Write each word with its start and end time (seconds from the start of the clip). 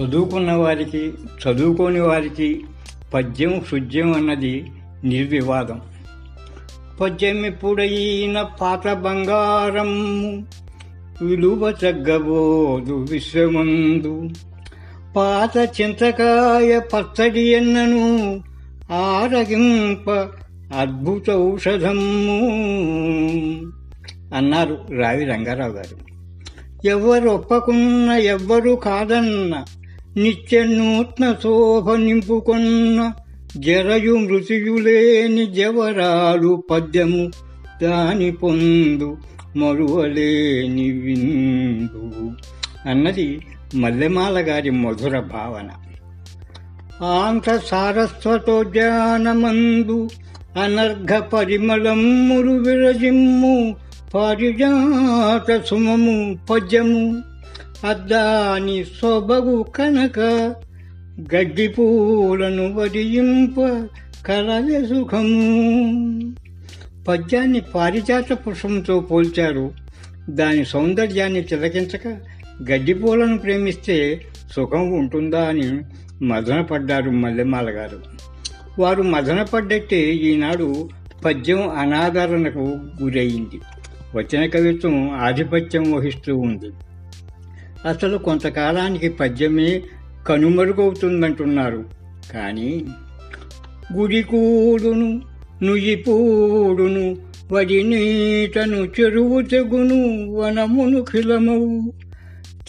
చదువుకున్న 0.00 0.52
వారికి 0.52 1.12
చదువుకోని 1.46 2.00
వారికి 2.00 2.64
పద్యం 3.14 3.62
శుద్ధ్యం 3.70 4.12
అన్నది 4.12 4.66
నిర్వివాదం. 5.04 5.80
పద్యం 7.00 7.46
ఎప్పుడైన 7.46 8.42
పాత 8.42 8.88
బంగారం 8.92 9.90
విలువ 11.22 11.70
తగ్గబోదు 11.70 13.06
విశ్వమందు. 13.10 14.30
పాత 15.16 15.80
చింతకాయ 15.80 16.78
పచ్చడి 16.78 17.40
ఎన్నను 17.40 18.42
ఆరగింప 18.92 20.10
అద్భుత 20.78 21.30
ఔషధము 21.30 22.40
అన్నారు 24.34 24.78
రావి 24.98 25.24
రంగారావు 25.24 25.72
గారు. 25.72 26.10
ఎవరు 26.84 27.28
ఒప్పకున్న 27.28 28.10
ఎవ్వరు 28.10 28.70
కాదన్న 28.70 29.64
నిత్య 30.16 30.64
నూత్న 30.64 31.34
శోభ 31.42 31.92
నింపుకొన్న 31.92 33.12
జరయు 33.56 34.14
మృతియులేని 34.14 35.46
జవరాలు 35.46 36.62
పద్యము 36.70 37.30
దాని 37.82 38.32
పొందు 38.32 39.16
మరువలేని 39.56 40.90
విందు. 40.90 42.32
అన్నది 42.88 43.40
మల్లెమాల 43.74 44.38
గారి 44.38 44.70
మధుర 44.70 45.18
భావన. 45.18 45.70
ఆంధ్ర 47.04 47.60
సారస్వతోద్యానమందు 47.66 50.08
అనర్ఘ 50.62 51.18
పరిమళములు 51.18 52.52
విరజిమ్ము 52.52 53.76
పారిజాత 54.14 55.64
సుమము 55.64 56.38
పద్యము 56.50 57.29
అద్దాని 57.84 58.84
సొబగు 58.84 59.62
కనక 59.62 60.18
గడ్డి 61.34 61.68
పూలను 61.68 62.72
వరియింప 62.72 63.86
కలవే 64.26 64.86
సుఖము. 64.86 66.32
పద్యాన్ని 67.08 67.60
పారిజాత 67.60 68.32
పుష్పంతో 68.32 69.00
పోల్చారు. 69.00 69.72
దాని 70.30 70.64
సౌందర్యాన్ని 70.64 71.42
తిలకించక 71.42 72.06
గడ్డి 72.70 72.94
పూలను 72.94 73.38
ప్రేమిస్తే 73.38 74.20
సుఖం 74.52 74.90
ఉంటుందా 74.90 75.48
అని 75.48 75.80
మదనపడ్డారు 76.24 77.10
మల్లెమాల 77.10 77.70
గారు 77.70 78.00
వారు 78.78 79.02
మదనపడ్డట్టే 79.02 80.00
ఈనాడు 80.00 80.88
పద్యం 81.24 81.68
అనాదరణకు 81.68 82.78
గురయింది 83.02 83.60
వచన 84.16 84.46
కవిత్వం 84.46 85.10
ఆధిపత్యం 85.10 85.92
వహిస్తూ 85.92 86.36
ఉంది. 86.36 86.70
అసలు 87.84 88.18
కొంతకాలానికి 88.18 89.08
పద్యమే 89.08 89.82
కనుమరుగవుతుందంటున్నారు. 90.26 91.84
కానీ 92.32 92.84
గుడికూడును 93.92 95.22
నుయ్యిపూడును 95.62 97.16
వడి 97.52 97.82
నీటను 97.82 98.76
చెరువు 98.76 99.40
తెగును 99.40 100.30
వనమును 100.32 101.02
ఖిలమవు. 101.02 101.92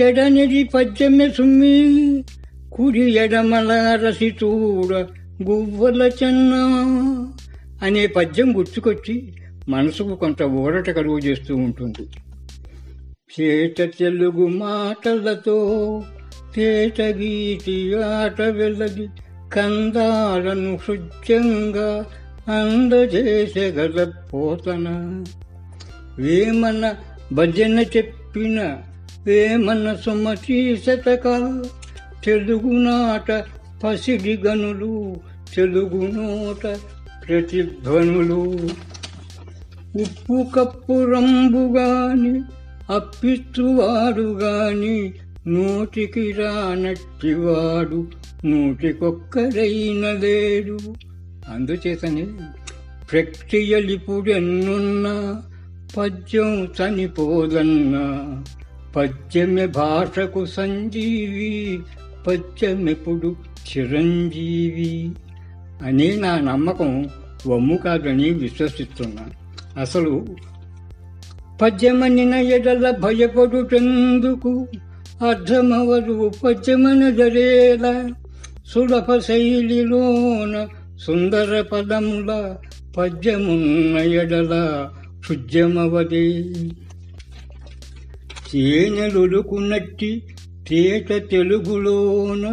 చెడనిది 0.00 0.64
పద్యమె 0.64 1.30
సుమ్మి 1.30 2.24
కుడి 2.72 3.00
ఎడమల 3.00 3.98
రసి 4.06 4.34
చూడ 4.44 4.94
గువ్వల 5.42 6.10
చెన్న 6.22 6.54
అనే 7.82 8.06
పద్యం 8.06 8.58
గుర్తుకొచ్చి 8.58 9.32
మనసుకు 9.68 10.14
కొంత 10.14 10.42
ఊరట 10.42 10.90
కలుగు 10.90 11.18
చేస్తూ 11.18 11.56
ఉంటుంది. 11.56 12.06
చేత 13.40 13.90
తెలుగు 13.98 14.46
మాటలతో 14.46 15.56
తేట 16.54 17.00
గీతి 17.00 17.94
ఆట 17.94 18.42
వెలగి 18.42 19.08
కందాలను 19.52 20.76
హృద్యంగా 20.76 22.06
అందజేసగల 22.52 24.12
పోతన. 24.34 24.88
వేమన 26.18 26.94
భజన 27.32 27.84
చెప్పిన 27.96 28.76
వేమన 29.24 29.94
సుమతి 29.94 30.76
శతక 30.76 31.62
తెలుగు 32.24 32.72
నాట 32.72 33.32
పసిడి 33.84 34.36
గనులు 34.36 35.16
తెలుగు 35.56 36.06
నోట 36.06 36.76
ప్రతిధ్వనులు. 37.28 38.58
ఉప్పు 40.00 40.46
కప్పు 40.56 41.04
రంబుగాని 41.04 42.42
గాని 42.90 42.96
అప్పిస్తువాడు 42.96 44.20
గాని 44.20 45.12
నోటికి 45.46 46.32
రానట్టివాడు 46.32 48.08
నూటికొక్కరైన 48.44 50.12
లేడు 50.12 50.78
అందుచేతనే 51.50 52.26
ప్రక్రియలిపుడెన్నున్నా 53.12 55.44
పద్యం 55.96 56.64
చనిపోదన్నా. 56.64 58.34
పద్యమె 58.96 59.66
భాషకు 59.66 60.46
సంజీవి 60.46 61.82
పద్యమెప్పుడు 62.26 63.36
చిరంజీవి 63.68 65.12
అనే 65.86 66.16
నా 66.16 66.38
నమ్మకం 66.38 67.10
వమ్ము 67.46 67.76
కాదని 67.76 68.30
విశ్వసిస్తున్నా 68.30 69.26
అసలు 69.80 70.26
పద్యమనిన 71.58 72.34
ఎడల 72.48 72.86
భయపడుటెందుకు 73.00 74.52
అర్థమవదు 75.22 76.16
పద్యమన 76.42 77.04
జరేల 77.16 77.86
సులభ 78.68 79.18
శైలిలోన 79.20 80.54
సుందర 81.04 81.60
పదముల 81.72 82.30
పద్యమున్న 82.96 83.96
ఎడల 84.14 84.54
శుద్ధ్యమవదే 85.26 86.26
తేనెలుకున్నట్టి 88.48 90.10
తేట 90.68 91.08
తెలుగులోన 91.30 92.44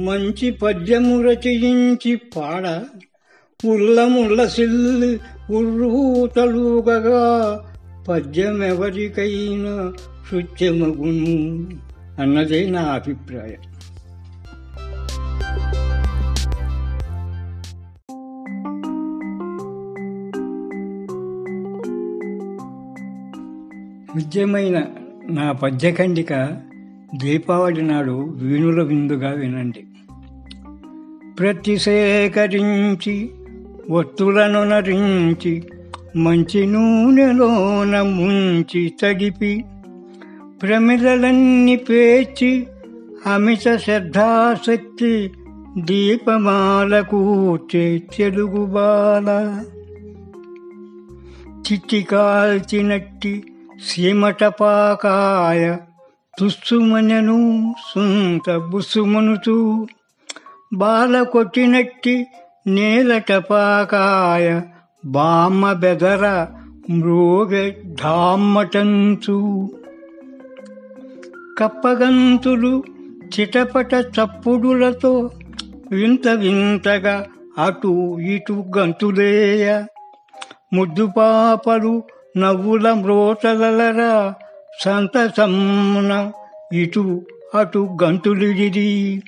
మంచి 0.00 0.48
పద్యము 0.62 1.16
రచయించి 1.22 2.12
పాడ 2.34 2.64
ఉల్లముల్ల 3.60 4.40
సిల్లి 4.48 5.12
ఉర్రూతలుగగా 5.50 7.22
పద్యమెవరికైనా 8.08 9.92
శుద్ధ్యమగును 10.30 11.66
అన్నదే 12.22 12.70
నా 12.70 12.80
అభిప్రాయం. 12.80 13.72
విద్యమైన 24.16 24.84
నా 25.30 25.52
పద్యఖండిక 25.52 26.48
దీపావళి 27.16 27.82
నాడు 27.82 28.30
వీణుల 28.36 28.82
విందుగా 28.82 29.30
వినండి. 29.30 29.86
ప్రతి 31.38 31.78
సేకరించి 31.78 33.30
ఒత్తులను 33.90 34.64
నరించి 34.64 35.62
మంచి 36.16 36.66
నూనెలోన 36.66 38.02
ముంచి 38.02 38.92
తడిపి 39.02 39.64
ప్రమిదలన్నీ 40.62 41.76
పేర్చి 41.76 42.66
అమిత 43.26 43.76
శ్రద్ధాశక్తి 43.76 45.30
దీపమాల 45.78 47.00
కూర్చే 47.00 48.02
తెలుగు 48.18 48.66
బాల. 48.66 49.64
చిట్టి 51.50 52.02
కాల్చినట్టి 52.02 53.44
సీమటపాకాయ 53.88 55.76
తుస్సుమనను 56.38 57.38
సుంత 57.94 58.56
బుసుమనుతూ 58.56 59.86
బాల 60.74 61.22
కొట్టినట్టి 61.22 62.26
నేలటపాకాయ 62.66 64.60
బామ్మ 65.04 65.72
బెదర 65.72 66.46
మృగ 66.90 67.70
కప్పగంతులు 71.58 72.84
చిటపట 73.16 73.94
చప్పుడులతో 73.94 75.30
వింత 75.90 76.28
వింతగా 76.28 77.26
అటు 77.58 78.18
ఇటు 78.18 78.64
గంతులేయ. 78.78 79.84
ముద్దు 80.72 81.08
పాపలు 81.16 82.02
నవ్వుల 82.36 82.92
మ్రోతలరా 82.92 84.34
సంతసమ్మున 84.80 86.32
ఇటు 86.72 87.22
అటు 87.54 87.98
గంతులిడిది 88.02 89.22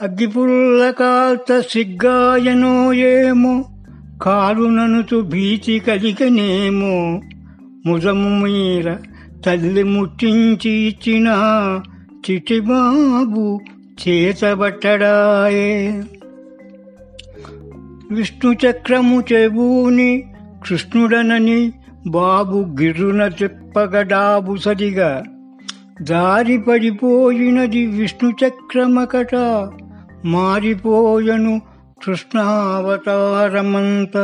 అగ్గిపుల్ల 0.00 0.90
కాల్త 0.90 1.60
సిగ్గాయనో 1.60 2.92
ఏమో 2.92 3.64
కాలుననుతు 4.22 5.20
భీతి 5.20 5.78
కలిగనేమో 5.78 7.20
ముదము 7.86 8.44
మీర 8.44 8.96
తల్లి 9.46 9.82
ముట్టించి 9.82 10.70
ఇచ్చిన 10.70 11.28
చిటిబాబు 12.30 13.60
చేతబట్టడాయే. 14.08 16.02
విష్ణు 18.10 18.52
చక్రము 18.52 19.24
చెబూని 19.32 20.24
కృష్ణుడనని 20.66 21.72
బాబు 22.06 22.56
గిర్రున 22.56 23.30
చెప్పగడాబు 23.42 24.56
సరిగా. 24.56 25.22
దారి 26.02 26.58
పడిపోయినది 26.58 27.86
విష్ణు 27.86 28.32
చక్రమకట 28.46 29.34
మారిపోయను 30.24 31.69
కృష్ణావతారమంత 32.06 34.16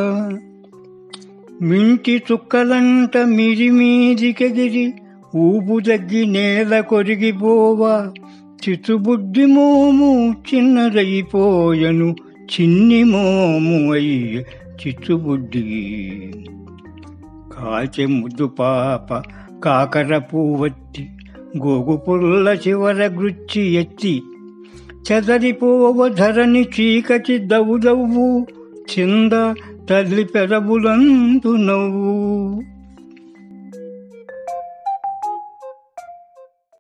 మింటి 1.63 2.23
చుక్కలంట 2.33 3.19
మిరిమీదికెగిరి 3.19 4.93
ఊపు 5.37 5.81
తగ్గి 5.81 6.27
నేల 6.27 6.81
కొరిగిపోవా. 6.81 8.13
చితుబుద్ధి 8.69 9.47
మోము 9.47 10.33
చిన్నదైపోయను 10.33 12.17
చిన్ని 12.43 13.05
మోము 13.05 13.93
అయ్య 13.93 14.43
చిచ్చుబుద్ధి. 14.87 15.65
కాచె 17.53 18.07
ముద్దు 18.07 18.47
పాప 18.47 19.23
కాకర 19.65 20.19
పూవత్తి 20.19 21.09
గోగు 21.59 21.97
పుల్ల 21.97 22.49
చివర 22.49 22.95
గృచ్చి 22.95 23.63
ఎత్తి 23.63 24.23
చెదరిపోవ 25.07 26.09
ధరని 26.09 26.63
చీకటి 26.63 27.39
దవ్వు 27.39 27.77
దవ్వు 27.77 28.47
చింద 28.91 29.33
తల్లి 29.91 30.25
పెదవులందు 30.25 31.57
నవ్వు. 31.57 32.17